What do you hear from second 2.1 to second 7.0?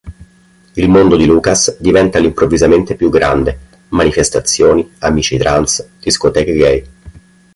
all'improvvisamente più grande: manifestazioni, amici trans, discoteche gay.